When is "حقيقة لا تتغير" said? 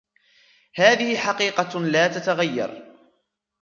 1.17-2.95